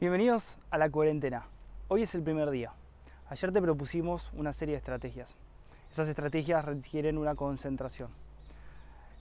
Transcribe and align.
Bienvenidos 0.00 0.56
a 0.70 0.78
la 0.78 0.90
cuarentena. 0.90 1.48
Hoy 1.88 2.04
es 2.04 2.14
el 2.14 2.22
primer 2.22 2.50
día. 2.50 2.70
Ayer 3.28 3.52
te 3.52 3.60
propusimos 3.60 4.30
una 4.32 4.52
serie 4.52 4.74
de 4.74 4.78
estrategias. 4.78 5.36
Esas 5.90 6.06
estrategias 6.06 6.64
requieren 6.64 7.18
una 7.18 7.34
concentración. 7.34 8.08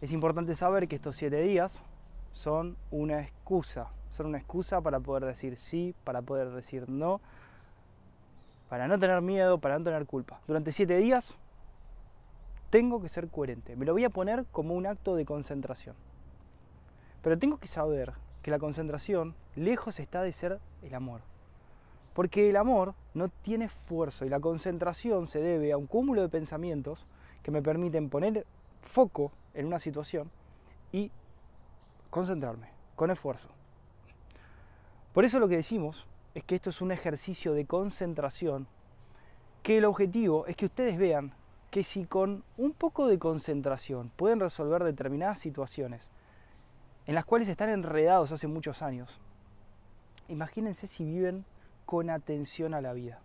Es 0.01 0.11
importante 0.11 0.53
saber 0.53 0.87
que 0.87 0.97
estos 0.97 1.15
siete 1.15 1.41
días 1.41 1.81
son 2.31 2.77
una 2.91 3.21
excusa. 3.21 3.87
Son 4.11 4.27
una 4.27 4.37
excusa 4.37 4.79
para 4.79 4.99
poder 4.99 5.25
decir 5.25 5.57
sí, 5.57 5.95
para 6.03 6.21
poder 6.21 6.51
decir 6.51 6.87
no, 6.87 7.21
para 8.69 8.87
no 8.87 8.99
tener 8.99 9.23
miedo, 9.23 9.57
para 9.57 9.79
no 9.79 9.83
tener 9.83 10.05
culpa. 10.05 10.41
Durante 10.45 10.71
siete 10.71 10.97
días 10.97 11.35
tengo 12.69 13.01
que 13.01 13.09
ser 13.09 13.29
coherente. 13.29 13.75
Me 13.75 13.85
lo 13.87 13.93
voy 13.93 14.03
a 14.03 14.11
poner 14.11 14.45
como 14.51 14.75
un 14.75 14.85
acto 14.85 15.15
de 15.15 15.25
concentración. 15.25 15.95
Pero 17.23 17.39
tengo 17.39 17.57
que 17.57 17.67
saber 17.67 18.13
que 18.47 18.51
la 18.51 18.59
concentración 18.59 19.35
lejos 19.57 19.99
está 19.99 20.21
de 20.21 20.31
ser 20.31 20.61
el 20.81 20.95
amor. 20.95 21.19
Porque 22.13 22.49
el 22.49 22.55
amor 22.55 22.93
no 23.13 23.27
tiene 23.27 23.65
esfuerzo 23.65 24.23
y 24.23 24.29
la 24.29 24.39
concentración 24.39 25.27
se 25.27 25.41
debe 25.41 25.73
a 25.73 25.77
un 25.77 25.85
cúmulo 25.85 26.21
de 26.21 26.29
pensamientos 26.29 27.05
que 27.43 27.51
me 27.51 27.61
permiten 27.61 28.09
poner 28.09 28.45
foco 28.83 29.33
en 29.53 29.65
una 29.65 29.81
situación 29.81 30.31
y 30.93 31.11
concentrarme 32.09 32.69
con 32.95 33.11
esfuerzo. 33.11 33.49
Por 35.11 35.25
eso 35.25 35.39
lo 35.39 35.49
que 35.49 35.57
decimos 35.57 36.07
es 36.33 36.45
que 36.45 36.55
esto 36.55 36.69
es 36.69 36.79
un 36.79 36.93
ejercicio 36.93 37.51
de 37.51 37.65
concentración, 37.65 38.65
que 39.61 39.79
el 39.79 39.83
objetivo 39.83 40.47
es 40.47 40.55
que 40.55 40.67
ustedes 40.67 40.97
vean 40.97 41.33
que 41.69 41.83
si 41.83 42.05
con 42.05 42.45
un 42.55 42.71
poco 42.71 43.07
de 43.07 43.19
concentración 43.19 44.09
pueden 44.15 44.39
resolver 44.39 44.85
determinadas 44.85 45.39
situaciones 45.39 46.09
en 47.07 47.15
las 47.15 47.25
cuales 47.25 47.47
están 47.47 47.69
enredados 47.69 48.31
hace 48.31 48.47
muchos 48.47 48.81
años. 48.81 49.19
Imagínense 50.27 50.87
si 50.87 51.05
viven 51.05 51.45
con 51.85 52.09
atención 52.09 52.73
a 52.73 52.81
la 52.81 52.93
vida. 52.93 53.19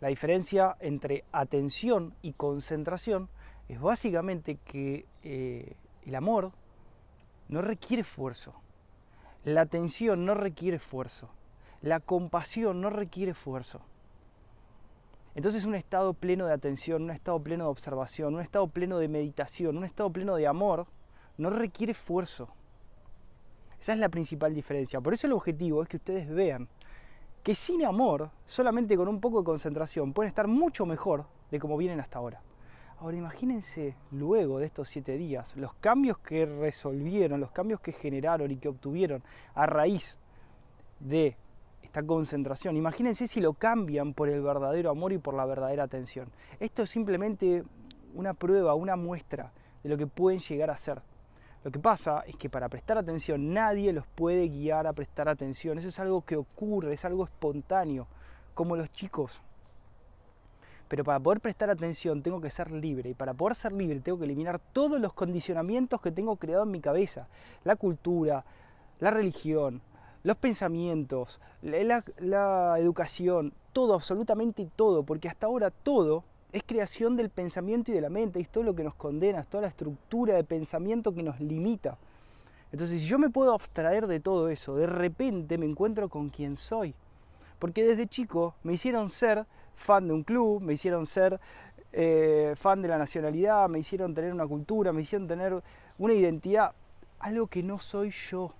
La 0.00 0.08
diferencia 0.08 0.76
entre 0.78 1.24
atención 1.32 2.14
y 2.22 2.34
concentración 2.34 3.28
es 3.68 3.80
básicamente 3.80 4.58
que 4.64 5.06
eh, 5.24 5.74
el 6.06 6.14
amor 6.14 6.52
no 7.48 7.62
requiere 7.62 8.02
esfuerzo. 8.02 8.54
La 9.44 9.62
atención 9.62 10.26
no 10.26 10.34
requiere 10.34 10.76
esfuerzo. 10.76 11.30
La 11.80 12.00
compasión 12.00 12.80
no 12.82 12.90
requiere 12.90 13.32
esfuerzo. 13.32 13.80
Entonces 15.34 15.64
un 15.64 15.74
estado 15.74 16.12
pleno 16.12 16.46
de 16.46 16.52
atención, 16.52 17.04
un 17.04 17.10
estado 17.10 17.40
pleno 17.40 17.64
de 17.64 17.70
observación, 17.70 18.34
un 18.34 18.42
estado 18.42 18.66
pleno 18.66 18.98
de 18.98 19.08
meditación, 19.08 19.78
un 19.78 19.84
estado 19.84 20.10
pleno 20.10 20.36
de 20.36 20.46
amor, 20.46 20.86
no 21.38 21.48
requiere 21.48 21.92
esfuerzo. 21.92 22.48
Esa 23.88 23.94
es 23.94 24.00
la 24.00 24.10
principal 24.10 24.52
diferencia. 24.52 25.00
Por 25.00 25.14
eso 25.14 25.26
el 25.26 25.32
objetivo 25.32 25.82
es 25.82 25.88
que 25.88 25.96
ustedes 25.96 26.28
vean 26.28 26.68
que 27.42 27.54
sin 27.54 27.86
amor, 27.86 28.28
solamente 28.46 28.94
con 28.98 29.08
un 29.08 29.18
poco 29.18 29.38
de 29.38 29.46
concentración, 29.46 30.12
pueden 30.12 30.28
estar 30.28 30.46
mucho 30.46 30.84
mejor 30.84 31.24
de 31.50 31.58
como 31.58 31.78
vienen 31.78 31.98
hasta 31.98 32.18
ahora. 32.18 32.42
Ahora 32.98 33.16
imagínense 33.16 33.96
luego 34.10 34.58
de 34.58 34.66
estos 34.66 34.90
siete 34.90 35.16
días 35.16 35.56
los 35.56 35.72
cambios 35.72 36.18
que 36.18 36.44
resolvieron, 36.44 37.40
los 37.40 37.50
cambios 37.50 37.80
que 37.80 37.92
generaron 37.92 38.50
y 38.50 38.58
que 38.58 38.68
obtuvieron 38.68 39.22
a 39.54 39.64
raíz 39.64 40.18
de 41.00 41.38
esta 41.82 42.02
concentración. 42.02 42.76
Imagínense 42.76 43.26
si 43.26 43.40
lo 43.40 43.54
cambian 43.54 44.12
por 44.12 44.28
el 44.28 44.42
verdadero 44.42 44.90
amor 44.90 45.14
y 45.14 45.18
por 45.18 45.32
la 45.32 45.46
verdadera 45.46 45.84
atención. 45.84 46.28
Esto 46.60 46.82
es 46.82 46.90
simplemente 46.90 47.64
una 48.12 48.34
prueba, 48.34 48.74
una 48.74 48.96
muestra 48.96 49.50
de 49.82 49.88
lo 49.88 49.96
que 49.96 50.06
pueden 50.06 50.40
llegar 50.40 50.68
a 50.68 50.76
ser. 50.76 51.00
Lo 51.64 51.70
que 51.70 51.78
pasa 51.78 52.22
es 52.26 52.36
que 52.36 52.48
para 52.48 52.68
prestar 52.68 52.98
atención 52.98 53.52
nadie 53.52 53.92
los 53.92 54.06
puede 54.06 54.48
guiar 54.48 54.86
a 54.86 54.92
prestar 54.92 55.28
atención. 55.28 55.78
Eso 55.78 55.88
es 55.88 55.98
algo 55.98 56.22
que 56.24 56.36
ocurre, 56.36 56.94
es 56.94 57.04
algo 57.04 57.24
espontáneo, 57.24 58.06
como 58.54 58.76
los 58.76 58.92
chicos. 58.92 59.40
Pero 60.88 61.04
para 61.04 61.20
poder 61.20 61.40
prestar 61.40 61.68
atención 61.68 62.22
tengo 62.22 62.40
que 62.40 62.48
ser 62.48 62.70
libre 62.70 63.10
y 63.10 63.14
para 63.14 63.34
poder 63.34 63.56
ser 63.56 63.72
libre 63.72 64.00
tengo 64.00 64.18
que 64.18 64.24
eliminar 64.24 64.58
todos 64.72 65.00
los 65.00 65.12
condicionamientos 65.12 66.00
que 66.00 66.12
tengo 66.12 66.36
creado 66.36 66.62
en 66.62 66.70
mi 66.70 66.80
cabeza. 66.80 67.28
La 67.64 67.76
cultura, 67.76 68.44
la 69.00 69.10
religión, 69.10 69.82
los 70.22 70.36
pensamientos, 70.36 71.40
la, 71.60 72.04
la 72.18 72.78
educación, 72.78 73.52
todo, 73.72 73.94
absolutamente 73.94 74.70
todo, 74.76 75.02
porque 75.02 75.28
hasta 75.28 75.46
ahora 75.46 75.70
todo 75.70 76.24
es 76.52 76.62
creación 76.64 77.16
del 77.16 77.30
pensamiento 77.30 77.90
y 77.90 77.94
de 77.94 78.00
la 78.00 78.08
mente, 78.08 78.40
es 78.40 78.48
todo 78.48 78.64
lo 78.64 78.74
que 78.74 78.84
nos 78.84 78.94
condena, 78.94 79.40
es 79.40 79.48
toda 79.48 79.62
la 79.62 79.68
estructura 79.68 80.34
de 80.34 80.44
pensamiento 80.44 81.14
que 81.14 81.22
nos 81.22 81.40
limita. 81.40 81.98
Entonces, 82.72 83.00
si 83.00 83.06
yo 83.06 83.18
me 83.18 83.30
puedo 83.30 83.54
abstraer 83.54 84.06
de 84.06 84.20
todo 84.20 84.48
eso, 84.48 84.76
de 84.76 84.86
repente 84.86 85.58
me 85.58 85.66
encuentro 85.66 86.08
con 86.08 86.30
quien 86.30 86.56
soy. 86.56 86.94
Porque 87.58 87.84
desde 87.84 88.06
chico 88.06 88.54
me 88.62 88.74
hicieron 88.74 89.10
ser 89.10 89.46
fan 89.74 90.06
de 90.06 90.14
un 90.14 90.22
club, 90.22 90.60
me 90.60 90.74
hicieron 90.74 91.06
ser 91.06 91.40
eh, 91.92 92.54
fan 92.56 92.82
de 92.82 92.88
la 92.88 92.98
nacionalidad, 92.98 93.68
me 93.68 93.78
hicieron 93.78 94.14
tener 94.14 94.32
una 94.32 94.46
cultura, 94.46 94.92
me 94.92 95.02
hicieron 95.02 95.26
tener 95.26 95.62
una 95.98 96.14
identidad, 96.14 96.72
algo 97.18 97.46
que 97.46 97.62
no 97.62 97.78
soy 97.78 98.10
yo. 98.10 98.52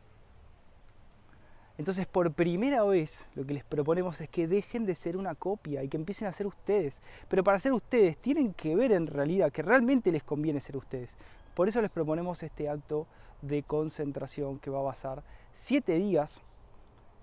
Entonces, 1.78 2.06
por 2.06 2.32
primera 2.32 2.82
vez, 2.82 3.24
lo 3.36 3.46
que 3.46 3.54
les 3.54 3.64
proponemos 3.64 4.20
es 4.20 4.28
que 4.28 4.48
dejen 4.48 4.84
de 4.84 4.96
ser 4.96 5.16
una 5.16 5.36
copia 5.36 5.84
y 5.84 5.88
que 5.88 5.96
empiecen 5.96 6.26
a 6.26 6.32
ser 6.32 6.48
ustedes. 6.48 7.00
Pero 7.28 7.44
para 7.44 7.60
ser 7.60 7.72
ustedes, 7.72 8.18
tienen 8.18 8.52
que 8.52 8.74
ver 8.74 8.90
en 8.90 9.06
realidad 9.06 9.52
que 9.52 9.62
realmente 9.62 10.10
les 10.10 10.24
conviene 10.24 10.58
ser 10.58 10.76
ustedes. 10.76 11.16
Por 11.54 11.68
eso 11.68 11.80
les 11.80 11.92
proponemos 11.92 12.42
este 12.42 12.68
acto 12.68 13.06
de 13.42 13.62
concentración 13.62 14.58
que 14.58 14.70
va 14.70 14.80
a 14.80 14.82
basar 14.82 15.22
siete 15.52 15.94
días, 15.94 16.40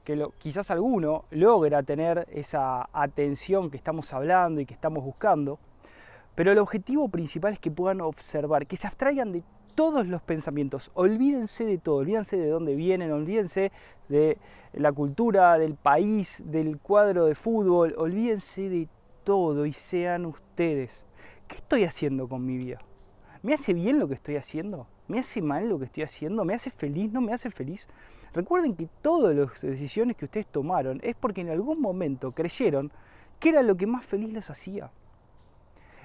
que 0.06 0.26
quizás 0.38 0.72
alguno 0.72 1.26
logra 1.32 1.84
tener 1.84 2.26
esa 2.32 2.88
atención 2.94 3.70
que 3.70 3.78
estamos 3.78 4.14
hablando 4.14 4.62
y 4.62 4.66
que 4.66 4.74
estamos 4.74 5.04
buscando. 5.04 5.60
Pero 6.34 6.54
el 6.54 6.60
objetivo 6.60 7.10
principal 7.10 7.54
es 7.54 7.60
que 7.60 7.72
puedan 7.72 8.00
observar, 8.00 8.68
que 8.68 8.78
se 8.78 8.88
abstraigan 8.88 9.34
de 9.34 9.44
todos 9.76 10.08
los 10.08 10.22
pensamientos. 10.22 10.90
Olvídense 10.94 11.66
de 11.66 11.78
todo, 11.78 11.98
olvídense 11.98 12.38
de 12.38 12.48
dónde 12.48 12.76
vienen, 12.76 13.12
olvídense 13.12 13.72
de 14.10 14.38
la 14.74 14.92
cultura, 14.92 15.58
del 15.58 15.76
país, 15.76 16.42
del 16.46 16.80
cuadro 16.80 17.26
de 17.26 17.36
fútbol, 17.36 17.94
olvídense 17.98 18.70
de 18.70 18.88
todo 19.24 19.66
y 19.66 19.74
sean 19.74 20.26
ustedes. 20.26 21.04
¿Qué 21.48 21.58
estoy 21.58 21.84
haciendo 21.84 22.28
con 22.28 22.46
mi 22.46 22.58
vida? 22.58 22.80
¿Me 23.44 23.54
hace 23.54 23.74
bien 23.74 24.00
lo 24.00 24.08
que 24.08 24.16
estoy 24.16 24.38
haciendo? 24.38 24.88
¿Me 25.08 25.20
hace 25.20 25.42
mal 25.42 25.70
lo 25.70 25.78
que 25.78 25.86
estoy 25.86 26.04
haciendo? 26.04 26.46
¿Me 26.46 26.56
hace 26.56 26.72
feliz? 26.72 27.12
¿No 27.12 27.22
me 27.22 27.34
hace 27.34 27.52
feliz? 27.52 27.88
Recuerden 28.34 28.76
que 28.76 28.90
todas 29.02 29.36
las 29.36 29.62
decisiones 29.62 30.18
que 30.18 30.26
ustedes 30.26 30.48
tomaron 30.48 31.00
es 31.04 31.16
porque 31.16 31.42
en 31.42 31.50
algún 31.50 31.80
momento 31.80 32.32
creyeron 32.32 32.92
que 33.40 33.50
era 33.50 33.62
lo 33.62 33.76
que 33.76 33.86
más 33.86 34.06
feliz 34.06 34.34
les 34.34 34.50
hacía. 34.50 34.90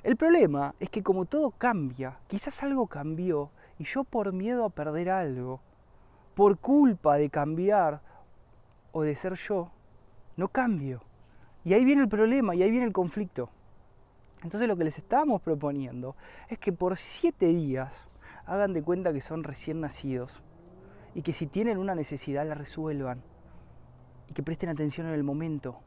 El 0.02 0.16
problema 0.16 0.74
es 0.80 0.90
que 0.90 1.02
como 1.02 1.24
todo 1.24 1.50
cambia, 1.50 2.18
quizás 2.26 2.62
algo 2.62 2.86
cambió 2.86 3.50
y 3.80 3.84
yo 3.84 4.04
por 4.04 4.34
miedo 4.34 4.66
a 4.66 4.68
perder 4.68 5.08
algo, 5.08 5.62
por 6.34 6.58
culpa 6.58 7.16
de 7.16 7.30
cambiar 7.30 8.02
o 8.92 9.00
de 9.00 9.16
ser 9.16 9.36
yo, 9.36 9.70
no 10.36 10.48
cambio. 10.48 11.02
Y 11.64 11.72
ahí 11.72 11.86
viene 11.86 12.02
el 12.02 12.08
problema 12.08 12.54
y 12.54 12.62
ahí 12.62 12.70
viene 12.70 12.84
el 12.84 12.92
conflicto. 12.92 13.48
Entonces 14.42 14.68
lo 14.68 14.76
que 14.76 14.84
les 14.84 14.98
estábamos 14.98 15.40
proponiendo 15.40 16.14
es 16.50 16.58
que 16.58 16.74
por 16.74 16.98
siete 16.98 17.46
días 17.46 18.06
hagan 18.44 18.74
de 18.74 18.82
cuenta 18.82 19.14
que 19.14 19.22
son 19.22 19.44
recién 19.44 19.80
nacidos 19.80 20.42
y 21.14 21.22
que 21.22 21.32
si 21.32 21.46
tienen 21.46 21.78
una 21.78 21.94
necesidad 21.94 22.46
la 22.46 22.54
resuelvan 22.54 23.22
y 24.28 24.34
que 24.34 24.42
presten 24.42 24.68
atención 24.68 25.06
en 25.06 25.14
el 25.14 25.24
momento. 25.24 25.80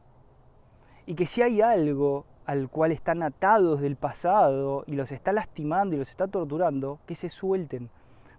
Y 1.06 1.14
que 1.14 1.26
si 1.26 1.42
hay 1.42 1.60
algo 1.60 2.26
al 2.46 2.68
cual 2.68 2.92
están 2.92 3.22
atados 3.22 3.80
del 3.80 3.96
pasado 3.96 4.84
y 4.86 4.94
los 4.94 5.12
está 5.12 5.32
lastimando 5.32 5.94
y 5.94 5.98
los 5.98 6.10
está 6.10 6.28
torturando, 6.28 6.98
que 7.06 7.14
se 7.14 7.30
suelten, 7.30 7.88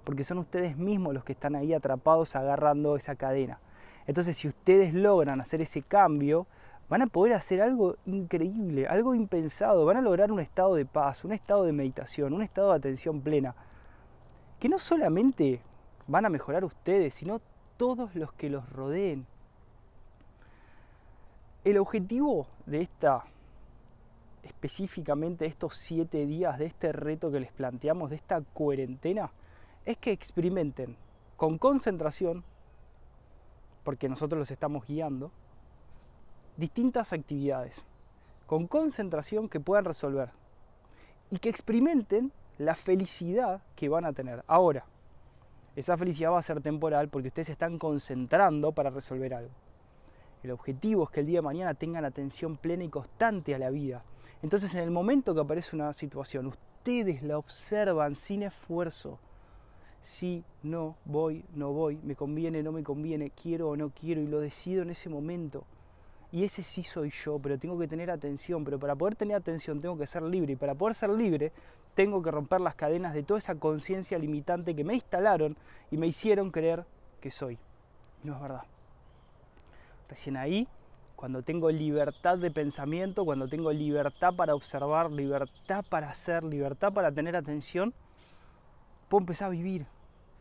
porque 0.04 0.24
son 0.24 0.38
ustedes 0.38 0.78
mismos 0.78 1.14
los 1.14 1.24
que 1.24 1.34
están 1.34 1.56
ahí 1.56 1.74
atrapados 1.74 2.36
agarrando 2.36 2.96
esa 2.96 3.16
cadena. 3.16 3.60
Entonces, 4.08 4.38
si 4.38 4.48
ustedes 4.48 4.94
logran 4.94 5.42
hacer 5.42 5.62
ese 5.62 5.82
cambio, 5.82 6.46
van 6.88 7.02
a 7.02 7.08
poder 7.08 7.34
hacer 7.34 7.62
algo 7.62 7.96
increíble, 8.06 8.88
algo 8.88 9.16
impensado, 9.16 9.86
van 9.86 9.98
a 9.98 10.02
lograr 10.02 10.32
un 10.32 10.40
estado 10.40 10.76
de 10.76 10.86
paz, 10.86 11.24
un 11.26 11.32
estado 11.32 11.64
de 11.64 11.74
meditación, 11.74 12.34
un 12.34 12.44
estado 12.44 12.70
de 12.70 12.76
atención 12.76 13.22
plena, 13.22 13.56
que 14.60 14.70
no 14.70 14.78
solamente 14.78 15.62
van 16.08 16.26
a 16.26 16.30
mejorar 16.30 16.64
ustedes, 16.64 17.16
sino 17.16 17.42
todos 17.78 18.16
los 18.16 18.32
que 18.34 18.52
los 18.52 18.70
rodeen. 18.70 19.26
El 21.64 21.80
objetivo 21.80 22.46
de 22.68 22.82
esta 22.82 23.26
específicamente 24.46 25.46
estos 25.46 25.76
siete 25.76 26.26
días 26.26 26.58
de 26.58 26.66
este 26.66 26.92
reto 26.92 27.32
que 27.32 27.40
les 27.40 27.52
planteamos, 27.52 28.10
de 28.10 28.16
esta 28.16 28.42
cuarentena, 28.42 29.32
es 29.86 29.98
que 29.98 30.12
experimenten 30.12 30.96
con 31.36 31.58
concentración, 31.58 32.44
porque 33.84 34.08
nosotros 34.08 34.40
los 34.40 34.52
estamos 34.52 34.86
guiando, 34.88 35.32
distintas 36.58 37.12
actividades, 37.12 37.84
con 38.46 38.68
concentración 38.68 39.50
que 39.50 39.60
puedan 39.60 39.86
resolver 39.86 40.30
y 41.30 41.40
que 41.40 41.50
experimenten 41.50 42.32
la 42.58 42.76
felicidad 42.76 43.62
que 43.76 43.90
van 43.90 44.06
a 44.06 44.14
tener. 44.14 44.44
Ahora, 44.48 44.86
esa 45.76 45.98
felicidad 45.98 46.32
va 46.32 46.40
a 46.40 46.44
ser 46.44 46.62
temporal 46.62 47.10
porque 47.10 47.28
ustedes 47.28 47.48
se 47.48 47.54
están 47.54 47.78
concentrando 47.78 48.72
para 48.72 48.92
resolver 48.92 49.34
algo. 49.34 49.52
El 50.44 50.52
objetivo 50.52 51.06
es 51.06 51.10
que 51.10 51.20
el 51.22 51.26
día 51.26 51.40
de 51.40 51.44
mañana 51.44 51.74
tengan 51.74 52.06
atención 52.06 52.56
plena 52.56 52.84
y 52.84 52.90
constante 52.90 53.56
a 53.56 53.60
la 53.60 53.72
vida. 53.72 54.04
Entonces 54.46 54.76
en 54.76 54.82
el 54.82 54.92
momento 54.92 55.34
que 55.34 55.42
aparece 55.42 55.76
una 55.76 55.92
situación, 55.94 56.46
ustedes 56.46 57.24
la 57.24 57.40
observan 57.40 58.16
sin 58.16 58.44
esfuerzo. 58.44 59.18
Si 60.04 60.44
no 60.62 60.98
voy, 61.04 61.44
no 61.56 61.74
voy, 61.74 61.98
me 62.04 62.16
conviene, 62.16 62.62
no 62.62 62.72
me 62.72 62.84
conviene, 62.84 63.32
quiero 63.32 63.70
o 63.70 63.76
no 63.76 63.90
quiero 63.90 64.22
y 64.22 64.28
lo 64.28 64.40
decido 64.40 64.84
en 64.84 64.92
ese 64.92 65.10
momento. 65.10 65.64
Y 66.32 66.44
ese 66.44 66.62
sí 66.62 66.84
soy 66.84 67.10
yo, 67.10 67.40
pero 67.40 67.58
tengo 67.58 67.80
que 67.80 67.88
tener 67.88 68.12
atención. 68.12 68.64
Pero 68.64 68.78
para 68.78 68.94
poder 68.94 69.16
tener 69.16 69.36
atención 69.36 69.82
tengo 69.82 69.98
que 69.98 70.06
ser 70.06 70.22
libre. 70.22 70.54
Y 70.54 70.56
para 70.56 70.76
poder 70.76 70.94
ser 70.94 71.10
libre 71.10 71.52
tengo 71.96 72.22
que 72.22 72.30
romper 72.30 72.62
las 72.62 72.76
cadenas 72.76 73.16
de 73.16 73.24
toda 73.24 73.40
esa 73.40 73.56
conciencia 73.56 74.20
limitante 74.20 74.76
que 74.76 74.84
me 74.84 74.94
instalaron 74.94 75.58
y 75.90 75.98
me 75.98 76.06
hicieron 76.06 76.52
creer 76.52 76.86
que 77.20 77.32
soy. 77.32 77.58
No 78.24 78.36
es 78.36 78.42
verdad. 78.44 78.64
Recién 80.08 80.38
ahí, 80.38 80.68
cuando 81.16 81.42
tengo 81.42 81.72
libertad 81.72 82.38
de 82.38 82.52
pensamiento, 82.52 83.26
cuando 83.26 83.48
tengo 83.48 83.72
libertad 83.72 84.36
para 84.36 84.56
observar, 84.56 85.12
libertad 85.12 85.86
para 85.90 86.10
hacer, 86.10 86.44
libertad 86.44 86.94
para 86.94 87.12
tener 87.12 87.36
atención, 87.36 87.94
puedo 89.10 89.22
empezar 89.22 89.48
a 89.48 89.52
vivir 89.52 89.86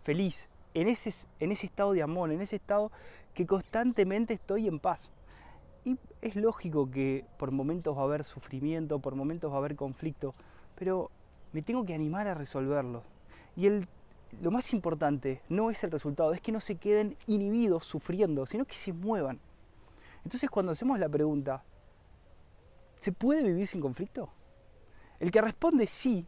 feliz, 0.03 0.49
en 0.75 0.89
ese, 0.89 1.15
en 1.41 1.53
ese 1.53 1.67
estado 1.67 1.93
de 1.93 2.03
amor, 2.03 2.33
en 2.33 2.41
ese 2.41 2.57
estado 2.57 2.91
que 3.33 3.47
constantemente 3.47 4.35
estoy 4.35 4.67
en 4.67 4.81
paz. 4.81 5.11
Y 5.85 5.99
es 6.23 6.35
lógico 6.35 6.91
que 6.91 7.25
por 7.39 7.51
momentos 7.51 7.97
va 7.97 8.03
a 8.03 8.05
haber 8.05 8.25
sufrimiento, 8.25 8.99
por 8.99 9.15
momentos 9.15 9.51
va 9.51 9.57
a 9.57 9.59
haber 9.59 9.77
conflicto, 9.77 10.35
pero 10.75 11.11
me 11.53 11.63
tengo 11.63 11.85
que 11.85 11.95
animar 11.95 12.27
a 12.27 12.35
resolverlo. 12.35 13.03
Y 13.57 13.67
el 13.67 13.87
lo 14.41 14.51
más 14.51 14.73
importante 14.73 15.41
no 15.49 15.71
es 15.71 15.83
el 15.85 15.91
resultado, 15.91 16.33
es 16.33 16.41
que 16.41 16.53
no 16.53 16.61
se 16.61 16.77
queden 16.77 17.17
inhibidos 17.27 17.87
sufriendo, 17.87 18.47
sino 18.47 18.65
que 18.65 18.75
se 18.75 18.93
muevan. 18.93 19.39
Entonces 20.25 20.49
cuando 20.51 20.73
hacemos 20.73 20.99
la 20.99 21.09
pregunta, 21.09 21.63
¿se 22.99 23.13
puede 23.13 23.43
vivir 23.43 23.67
sin 23.67 23.81
conflicto? 23.81 24.31
El 25.21 25.31
que 25.31 25.41
responde 25.41 25.87
sí, 25.87 26.27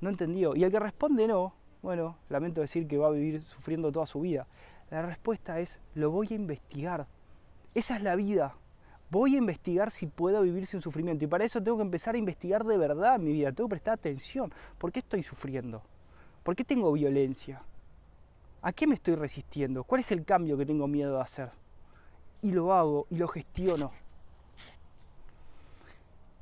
no 0.00 0.10
entendió. 0.10 0.54
Y 0.54 0.64
el 0.64 0.70
que 0.70 0.80
responde 0.80 1.26
no, 1.26 1.54
bueno, 1.82 2.16
lamento 2.28 2.60
decir 2.60 2.86
que 2.86 2.98
va 2.98 3.08
a 3.08 3.10
vivir 3.10 3.42
sufriendo 3.42 3.92
toda 3.92 4.06
su 4.06 4.20
vida. 4.20 4.46
La 4.90 5.02
respuesta 5.02 5.60
es, 5.60 5.80
lo 5.94 6.10
voy 6.10 6.28
a 6.30 6.34
investigar. 6.34 7.06
Esa 7.74 7.96
es 7.96 8.02
la 8.02 8.14
vida. 8.16 8.54
Voy 9.10 9.36
a 9.36 9.38
investigar 9.38 9.90
si 9.90 10.06
puedo 10.06 10.42
vivir 10.42 10.66
sin 10.66 10.80
sufrimiento. 10.80 11.24
Y 11.24 11.28
para 11.28 11.44
eso 11.44 11.62
tengo 11.62 11.76
que 11.76 11.84
empezar 11.84 12.14
a 12.14 12.18
investigar 12.18 12.64
de 12.64 12.76
verdad 12.76 13.18
mi 13.18 13.32
vida. 13.32 13.52
Tengo 13.52 13.68
que 13.68 13.74
prestar 13.74 13.94
atención. 13.94 14.52
¿Por 14.78 14.90
qué 14.92 15.00
estoy 15.00 15.22
sufriendo? 15.22 15.82
¿Por 16.42 16.56
qué 16.56 16.64
tengo 16.64 16.92
violencia? 16.92 17.62
¿A 18.62 18.72
qué 18.72 18.86
me 18.86 18.94
estoy 18.94 19.14
resistiendo? 19.14 19.84
¿Cuál 19.84 20.00
es 20.00 20.10
el 20.10 20.24
cambio 20.24 20.56
que 20.56 20.66
tengo 20.66 20.88
miedo 20.88 21.14
de 21.16 21.22
hacer? 21.22 21.50
Y 22.42 22.52
lo 22.52 22.72
hago 22.72 23.06
y 23.10 23.16
lo 23.16 23.28
gestiono. 23.28 23.92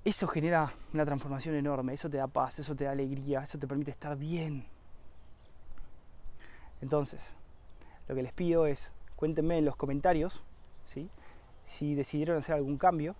Eso 0.05 0.27
genera 0.27 0.73
una 0.93 1.05
transformación 1.07 1.55
enorme, 1.55 1.95
eso 1.95 2.11
te 2.11 2.19
da 2.19 2.27
paz, 2.27 2.59
eso 2.59 2.75
te 2.75 2.85
da 2.85 2.91
alegría, 2.91 3.43
eso 3.43 3.59
te 3.59 3.67
permite 3.67 3.91
estar 3.91 4.17
bien. 4.17 4.67
Entonces, 6.83 7.23
lo 8.07 8.15
que 8.15 8.23
les 8.23 8.33
pido 8.33 8.67
es, 8.67 8.91
cuéntenme 9.17 9.57
en 9.57 9.65
los 9.65 9.77
comentarios 9.77 10.43
¿sí? 10.93 11.09
si 11.67 11.95
decidieron 11.95 12.37
hacer 12.37 12.57
algún 12.57 12.77
cambio, 12.77 13.17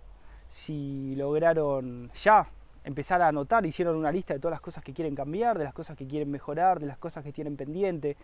si 0.47 1.15
lograron 1.15 2.11
ya 2.13 2.47
empezar 2.83 3.21
a 3.23 3.29
anotar, 3.29 3.65
hicieron 3.65 3.95
una 3.95 4.11
lista 4.11 4.35
de 4.35 4.39
todas 4.39 4.53
las 4.53 4.61
cosas 4.61 4.83
que 4.83 4.93
quieren 4.93 5.15
cambiar, 5.15 5.57
de 5.57 5.63
las 5.63 5.73
cosas 5.73 5.97
que 5.97 6.05
quieren 6.07 6.29
mejorar, 6.29 6.79
de 6.79 6.85
las 6.85 6.99
cosas 6.99 7.23
que 7.23 7.33
tienen 7.33 7.57
pendiente, 7.57 8.15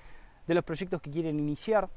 de 0.45 0.53
los 0.53 0.63
proyectos 0.63 1.01
que 1.01 1.09
quieren 1.09 1.39
iniciar. 1.39 1.89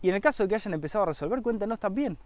Y 0.00 0.08
en 0.08 0.14
el 0.14 0.20
caso 0.20 0.42
de 0.42 0.48
que 0.48 0.54
hayan 0.54 0.74
empezado 0.74 1.02
a 1.02 1.06
resolver, 1.06 1.42
cuéntenos 1.42 1.80
también. 1.80 2.18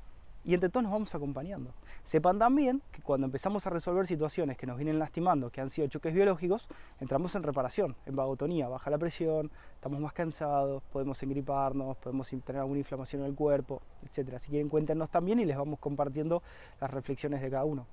Y 0.45 0.55
entre 0.55 0.69
todos 0.69 0.83
nos 0.83 0.93
vamos 0.93 1.15
acompañando. 1.15 1.73
Sepan 2.03 2.39
también 2.39 2.83
que 2.91 3.01
cuando 3.01 3.27
empezamos 3.27 3.65
a 3.67 3.71
resolver 3.71 4.09
situaciones 4.09 4.59
que 4.59 4.67
nos 4.67 4.77
vienen 4.77 4.99
lastimando, 4.99 5.51
que 5.51 5.61
han 5.61 5.71
sido 5.71 5.87
choques 5.87 6.13
biológicos, 6.13 6.69
entramos 7.01 7.35
en 7.37 7.45
reparación, 7.45 7.95
en 8.07 8.17
vagotonía, 8.17 8.69
baja 8.69 8.91
la 8.91 8.99
presión, 8.99 9.53
estamos 9.75 10.01
más 10.01 10.13
cansados, 10.13 10.83
podemos 10.93 11.23
engriparnos, 11.23 11.97
podemos 11.99 12.29
tener 12.29 12.61
alguna 12.61 12.81
inflamación 12.81 13.23
en 13.23 13.29
el 13.29 13.35
cuerpo, 13.37 13.83
etc. 14.03 14.39
Si 14.41 14.51
quieren, 14.51 14.69
cuéntenos 14.69 15.11
también 15.11 15.39
y 15.39 15.45
les 15.45 15.57
vamos 15.57 15.79
compartiendo 15.79 16.43
las 16.81 16.91
reflexiones 16.91 17.41
de 17.41 17.49
cada 17.49 17.65
uno. 17.65 17.87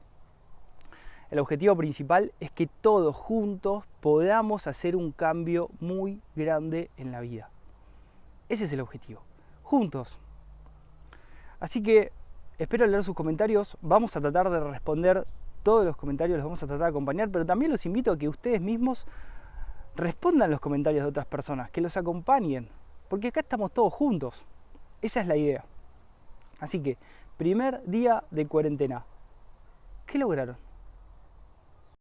El 1.29 1.37
objetivo 1.37 1.75
principal 1.75 2.33
es 2.39 2.49
que 2.49 2.65
todos 2.65 3.15
juntos 3.15 3.83
podamos 3.99 4.65
hacer 4.65 4.95
un 4.95 5.11
cambio 5.11 5.69
muy 5.79 6.19
grande 6.35 6.89
en 6.97 7.11
la 7.11 7.21
vida. 7.21 7.51
Ese 8.49 8.65
es 8.65 8.73
el 8.73 8.81
objetivo. 8.81 9.28
Juntos. 9.69 10.17
Así 11.59 11.83
que 11.83 12.11
espero 12.57 12.87
leer 12.87 13.03
sus 13.03 13.13
comentarios. 13.13 13.77
Vamos 13.83 14.17
a 14.17 14.19
tratar 14.19 14.49
de 14.49 14.59
responder 14.61 15.27
todos 15.61 15.85
los 15.85 15.95
comentarios, 15.95 16.39
los 16.39 16.45
vamos 16.45 16.63
a 16.63 16.65
tratar 16.65 16.85
de 16.85 16.89
acompañar, 16.89 17.29
pero 17.29 17.45
también 17.45 17.71
los 17.71 17.85
invito 17.85 18.11
a 18.11 18.17
que 18.17 18.27
ustedes 18.27 18.61
mismos 18.61 19.05
respondan 19.95 20.49
los 20.49 20.59
comentarios 20.59 21.03
de 21.03 21.09
otras 21.09 21.27
personas, 21.27 21.69
que 21.69 21.81
los 21.81 21.95
acompañen, 21.97 22.67
porque 23.09 23.27
acá 23.27 23.41
estamos 23.41 23.71
todos 23.71 23.93
juntos. 23.93 24.43
Esa 25.03 25.21
es 25.21 25.27
la 25.27 25.37
idea. 25.37 25.63
Así 26.59 26.81
que, 26.81 26.97
primer 27.37 27.83
día 27.85 28.23
de 28.31 28.47
cuarentena. 28.47 29.05
¿Qué 30.07 30.17
lograron? 30.17 30.57